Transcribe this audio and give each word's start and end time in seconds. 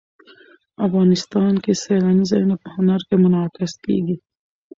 افغانستان 0.87 1.53
کې 1.63 1.71
سیلاني 1.83 2.23
ځایونه 2.31 2.55
په 2.63 2.67
هنر 2.75 2.99
کې 3.07 3.15
منعکس 3.23 3.73
کېږي. 3.85 4.15